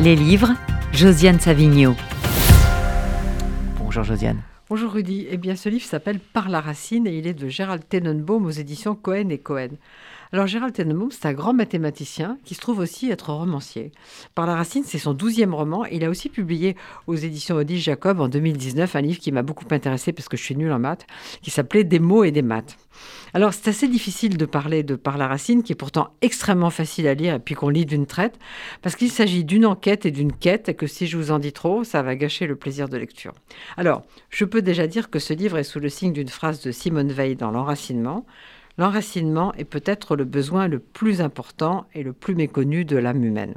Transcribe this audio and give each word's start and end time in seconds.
Les 0.00 0.14
livres, 0.14 0.52
Josiane 0.92 1.40
Savigno. 1.40 1.96
Bonjour 3.78 4.04
Josiane. 4.04 4.38
Bonjour 4.70 4.92
Rudy. 4.92 5.26
Eh 5.30 5.38
bien, 5.38 5.56
ce 5.56 5.70
livre 5.70 5.86
s'appelle 5.86 6.20
Par 6.20 6.50
la 6.50 6.60
racine 6.60 7.06
et 7.06 7.16
il 7.16 7.26
est 7.26 7.32
de 7.32 7.48
Gérald 7.48 7.88
Tenenbaum 7.88 8.44
aux 8.44 8.50
éditions 8.50 8.94
Cohen 8.94 9.30
et 9.30 9.38
Cohen. 9.38 9.70
Alors 10.30 10.46
Gérald 10.46 10.74
Tenenbaum, 10.74 11.10
c'est 11.10 11.24
un 11.24 11.32
grand 11.32 11.54
mathématicien 11.54 12.36
qui 12.44 12.54
se 12.54 12.60
trouve 12.60 12.80
aussi 12.80 13.10
être 13.10 13.32
romancier. 13.32 13.92
Par 14.34 14.46
la 14.46 14.56
racine, 14.56 14.82
c'est 14.84 14.98
son 14.98 15.14
douzième 15.14 15.54
roman. 15.54 15.86
Il 15.86 16.04
a 16.04 16.10
aussi 16.10 16.28
publié 16.28 16.76
aux 17.06 17.14
éditions 17.14 17.56
Odile 17.56 17.80
Jacob 17.80 18.20
en 18.20 18.28
2019 18.28 18.94
un 18.94 19.00
livre 19.00 19.20
qui 19.20 19.32
m'a 19.32 19.40
beaucoup 19.40 19.64
intéressé 19.70 20.12
parce 20.12 20.28
que 20.28 20.36
je 20.36 20.42
suis 20.42 20.54
nulle 20.54 20.72
en 20.72 20.78
maths, 20.78 21.06
qui 21.40 21.50
s'appelait 21.50 21.84
Des 21.84 21.98
mots 21.98 22.24
et 22.24 22.30
des 22.30 22.42
maths. 22.42 22.76
Alors 23.32 23.54
c'est 23.54 23.68
assez 23.68 23.88
difficile 23.88 24.36
de 24.36 24.44
parler 24.44 24.82
de 24.82 24.96
Par 24.96 25.16
la 25.16 25.28
racine, 25.28 25.62
qui 25.62 25.72
est 25.72 25.76
pourtant 25.76 26.10
extrêmement 26.20 26.68
facile 26.68 27.06
à 27.08 27.14
lire 27.14 27.34
et 27.34 27.38
puis 27.38 27.54
qu'on 27.54 27.70
lit 27.70 27.86
d'une 27.86 28.06
traite, 28.06 28.38
parce 28.82 28.96
qu'il 28.96 29.10
s'agit 29.10 29.44
d'une 29.44 29.64
enquête 29.64 30.04
et 30.04 30.10
d'une 30.10 30.32
quête, 30.32 30.68
et 30.68 30.74
que 30.74 30.86
si 30.86 31.06
je 31.06 31.16
vous 31.16 31.30
en 31.30 31.38
dis 31.38 31.52
trop, 31.52 31.84
ça 31.84 32.02
va 32.02 32.16
gâcher 32.16 32.46
le 32.46 32.56
plaisir 32.56 32.90
de 32.90 32.98
lecture. 32.98 33.32
Alors, 33.78 34.02
je 34.28 34.44
peux 34.44 34.57
déjà 34.62 34.86
dire 34.86 35.10
que 35.10 35.18
ce 35.18 35.32
livre 35.32 35.58
est 35.58 35.64
sous 35.64 35.80
le 35.80 35.88
signe 35.88 36.12
d'une 36.12 36.28
phrase 36.28 36.60
de 36.62 36.72
Simone 36.72 37.12
Veil 37.12 37.36
dans 37.36 37.50
L'enracinement. 37.50 38.26
L'enracinement 38.78 39.52
est 39.54 39.64
peut-être 39.64 40.14
le 40.14 40.24
besoin 40.24 40.68
le 40.68 40.78
plus 40.78 41.20
important 41.20 41.86
et 41.94 42.02
le 42.02 42.12
plus 42.12 42.34
méconnu 42.34 42.84
de 42.84 42.96
l'âme 42.96 43.24
humaine. 43.24 43.54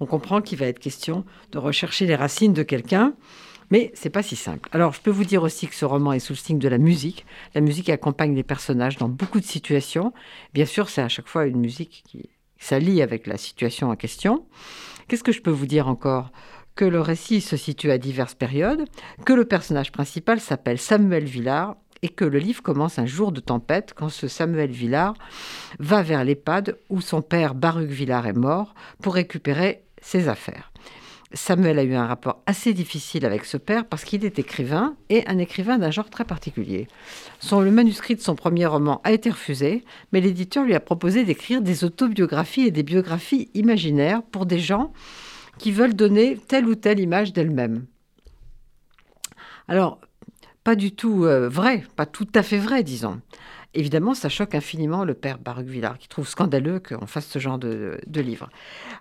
On 0.00 0.06
comprend 0.06 0.40
qu'il 0.40 0.58
va 0.58 0.66
être 0.66 0.80
question 0.80 1.24
de 1.52 1.58
rechercher 1.58 2.06
les 2.06 2.16
racines 2.16 2.52
de 2.52 2.62
quelqu'un, 2.62 3.14
mais 3.70 3.92
c'est 3.94 4.10
pas 4.10 4.22
si 4.22 4.34
simple. 4.34 4.68
Alors, 4.72 4.92
je 4.92 5.00
peux 5.00 5.10
vous 5.10 5.24
dire 5.24 5.42
aussi 5.42 5.68
que 5.68 5.74
ce 5.74 5.84
roman 5.84 6.12
est 6.12 6.18
sous 6.18 6.32
le 6.32 6.38
signe 6.38 6.58
de 6.58 6.68
la 6.68 6.78
musique. 6.78 7.26
La 7.54 7.60
musique 7.60 7.90
accompagne 7.90 8.34
les 8.34 8.42
personnages 8.42 8.96
dans 8.96 9.08
beaucoup 9.08 9.40
de 9.40 9.44
situations. 9.44 10.12
Bien 10.54 10.66
sûr, 10.66 10.88
c'est 10.88 11.02
à 11.02 11.08
chaque 11.08 11.28
fois 11.28 11.46
une 11.46 11.60
musique 11.60 12.02
qui 12.06 12.30
s'allie 12.58 13.02
avec 13.02 13.26
la 13.26 13.36
situation 13.36 13.90
en 13.90 13.96
question. 13.96 14.46
Qu'est-ce 15.06 15.24
que 15.24 15.32
je 15.32 15.40
peux 15.40 15.50
vous 15.50 15.66
dire 15.66 15.88
encore? 15.88 16.32
Que 16.78 16.84
le 16.84 17.00
récit 17.00 17.40
se 17.40 17.56
situe 17.56 17.90
à 17.90 17.98
diverses 17.98 18.36
périodes, 18.36 18.84
que 19.26 19.32
le 19.32 19.44
personnage 19.44 19.90
principal 19.90 20.38
s'appelle 20.38 20.78
Samuel 20.78 21.24
Villard 21.24 21.74
et 22.02 22.08
que 22.08 22.24
le 22.24 22.38
livre 22.38 22.62
commence 22.62 23.00
un 23.00 23.04
jour 23.04 23.32
de 23.32 23.40
tempête 23.40 23.94
quand 23.96 24.08
ce 24.08 24.28
Samuel 24.28 24.70
Villard 24.70 25.14
va 25.80 26.02
vers 26.02 26.22
l'EHPAD 26.22 26.78
où 26.88 27.00
son 27.00 27.20
père 27.20 27.56
Baruch 27.56 27.90
Villard 27.90 28.28
est 28.28 28.32
mort 28.32 28.76
pour 29.02 29.14
récupérer 29.14 29.82
ses 30.00 30.28
affaires. 30.28 30.70
Samuel 31.32 31.80
a 31.80 31.82
eu 31.82 31.94
un 31.94 32.06
rapport 32.06 32.42
assez 32.46 32.72
difficile 32.72 33.26
avec 33.26 33.44
ce 33.44 33.56
père 33.56 33.84
parce 33.84 34.04
qu'il 34.04 34.24
est 34.24 34.38
écrivain 34.38 34.94
et 35.10 35.26
un 35.26 35.38
écrivain 35.38 35.78
d'un 35.78 35.90
genre 35.90 36.08
très 36.08 36.24
particulier. 36.24 36.86
Son, 37.40 37.60
le 37.60 37.72
manuscrit 37.72 38.14
de 38.14 38.20
son 38.20 38.36
premier 38.36 38.66
roman 38.66 39.00
a 39.02 39.10
été 39.10 39.30
refusé, 39.30 39.84
mais 40.12 40.20
l'éditeur 40.20 40.62
lui 40.62 40.76
a 40.76 40.80
proposé 40.80 41.24
d'écrire 41.24 41.60
des 41.60 41.82
autobiographies 41.82 42.68
et 42.68 42.70
des 42.70 42.84
biographies 42.84 43.50
imaginaires 43.54 44.22
pour 44.22 44.46
des 44.46 44.60
gens 44.60 44.92
qui 45.58 45.72
veulent 45.72 45.94
donner 45.94 46.38
telle 46.48 46.66
ou 46.66 46.74
telle 46.74 47.00
image 47.00 47.32
d'elle-même. 47.32 47.86
Alors, 49.68 50.00
pas 50.64 50.76
du 50.76 50.92
tout 50.92 51.24
euh, 51.24 51.48
vrai, 51.48 51.84
pas 51.96 52.06
tout 52.06 52.28
à 52.34 52.42
fait 52.42 52.58
vrai, 52.58 52.82
disons. 52.82 53.20
Évidemment, 53.74 54.14
ça 54.14 54.28
choque 54.28 54.54
infiniment 54.54 55.04
le 55.04 55.12
père 55.14 55.38
Baruch 55.38 55.66
Villard, 55.66 55.98
qui 55.98 56.08
trouve 56.08 56.26
scandaleux 56.26 56.80
qu'on 56.80 57.06
fasse 57.06 57.26
ce 57.26 57.38
genre 57.38 57.58
de, 57.58 58.00
de 58.06 58.20
livre. 58.20 58.48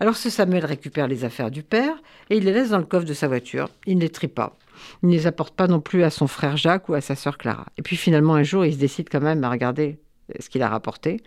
Alors 0.00 0.16
ce 0.16 0.30
Samuel 0.30 0.64
récupère 0.64 1.06
les 1.06 1.24
affaires 1.24 1.50
du 1.50 1.62
père 1.62 1.96
et 2.30 2.38
il 2.38 2.44
les 2.44 2.52
laisse 2.52 2.70
dans 2.70 2.78
le 2.78 2.84
coffre 2.84 3.04
de 3.04 3.12
sa 3.12 3.28
voiture. 3.28 3.68
Il 3.86 3.96
ne 3.96 4.02
les 4.02 4.08
trie 4.08 4.28
pas. 4.28 4.56
Il 5.02 5.10
ne 5.10 5.14
les 5.14 5.26
apporte 5.26 5.54
pas 5.54 5.66
non 5.66 5.80
plus 5.80 6.02
à 6.02 6.10
son 6.10 6.26
frère 6.26 6.56
Jacques 6.56 6.88
ou 6.88 6.94
à 6.94 7.02
sa 7.02 7.14
sœur 7.14 7.36
Clara. 7.36 7.66
Et 7.76 7.82
puis 7.82 7.96
finalement, 7.96 8.34
un 8.34 8.42
jour, 8.42 8.64
il 8.64 8.72
se 8.72 8.78
décide 8.78 9.08
quand 9.10 9.20
même 9.20 9.44
à 9.44 9.50
regarder 9.50 9.98
ce 10.38 10.48
qu'il 10.48 10.62
a 10.62 10.68
rapporté. 10.68 11.22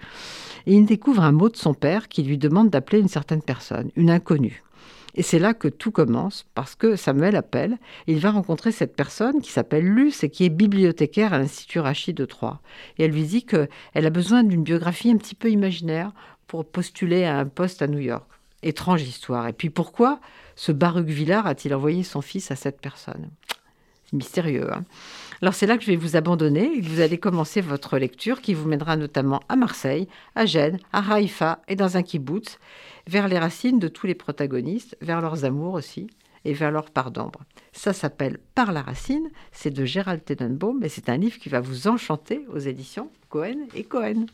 Et 0.66 0.74
il 0.74 0.86
découvre 0.86 1.22
un 1.22 1.32
mot 1.32 1.50
de 1.50 1.58
son 1.58 1.74
père 1.74 2.08
qui 2.08 2.24
lui 2.24 2.38
demande 2.38 2.70
d'appeler 2.70 3.00
une 3.00 3.08
certaine 3.08 3.42
personne, 3.42 3.90
une 3.96 4.10
inconnue. 4.10 4.64
Et 5.16 5.24
c'est 5.24 5.40
là 5.40 5.56
que 5.56 5.68
tout 5.68 5.90
commence, 5.90 6.46
parce 6.54 6.76
que 6.76 6.96
Samuel 6.96 7.36
appelle, 7.36 7.78
il 8.06 8.20
va 8.20 8.30
rencontrer 8.30 8.72
cette 8.72 8.96
personne 8.96 9.42
qui 9.42 9.52
s'appelle 9.52 9.84
Luce 9.84 10.24
et 10.24 10.30
qui 10.30 10.46
est 10.46 10.50
bibliothécaire 10.50 11.34
à 11.34 11.40
l'Institut 11.40 11.80
Rachid 11.80 12.16
de 12.16 12.26
Troyes. 12.26 12.60
Et 13.00 13.06
elle 13.06 13.12
lui 13.12 13.24
dit 13.24 13.44
qu'elle 13.44 13.68
a 13.94 14.10
besoin 14.12 14.44
d'une 14.44 14.62
biographie 14.62 15.10
un 15.10 15.18
petit 15.18 15.34
peu 15.34 15.50
imaginaire 15.50 16.12
pour 16.46 16.66
postuler 16.66 17.26
à 17.26 17.40
un 17.40 17.46
poste 17.46 17.82
à 17.82 17.88
New 17.88 17.98
York. 17.98 18.26
Étrange 18.62 19.02
histoire. 19.02 19.48
Et 19.48 19.54
puis 19.54 19.72
pourquoi 19.72 20.20
ce 20.56 20.72
Baruch 20.72 21.08
Villard 21.08 21.48
a-t-il 21.48 21.74
envoyé 21.74 22.04
son 22.04 22.22
fils 22.22 22.52
à 22.52 22.56
cette 22.56 22.80
personne? 22.80 23.30
Mystérieux. 24.14 24.74
Hein 24.74 24.86
alors 25.42 25.54
c'est 25.54 25.68
là 25.68 25.78
que 25.78 25.84
je 25.84 25.92
vais 25.92 25.96
vous 25.96 26.16
abandonner 26.16 26.78
et 26.78 26.82
vous 26.82 27.00
allez 27.00 27.20
commencer 27.20 27.62
votre 27.62 27.98
lecture 28.00 28.42
qui 28.42 28.56
vous 28.56 28.68
mènera 28.68 28.98
notamment 28.98 29.42
à 29.50 29.56
Marseille, 29.56 30.08
à 30.36 30.46
Gênes, 30.46 30.80
à 30.94 31.14
Haïfa 31.14 31.62
et 31.68 31.76
dans 31.76 31.96
un 31.96 32.02
kibbutz, 32.02 32.58
vers 33.06 33.28
les 33.28 33.38
racines 33.38 33.78
de 33.78 33.88
tous 33.88 34.08
les 34.08 34.16
protagonistes, 34.16 34.98
vers 35.02 35.22
leurs 35.22 35.46
amours 35.46 35.76
aussi 35.76 36.08
et 36.44 36.54
vers 36.54 36.72
leur 36.72 36.90
part 36.90 37.12
d'ombre. 37.12 37.42
Ça 37.72 37.94
s'appelle 37.94 38.40
Par 38.56 38.72
la 38.72 38.82
racine, 38.82 39.30
c'est 39.52 39.70
de 39.70 39.86
Gérald 39.86 40.26
Tenenbaum 40.26 40.84
et 40.84 40.90
c'est 40.90 41.10
un 41.10 41.18
livre 41.18 41.38
qui 41.38 41.50
va 41.50 41.60
vous 41.60 41.88
enchanter 41.88 42.46
aux 42.52 42.60
éditions 42.60 43.12
Cohen 43.30 43.68
et 43.76 43.84
Cohen. 43.84 44.26